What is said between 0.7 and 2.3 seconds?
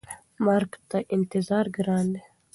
ته انتظار ګران دی.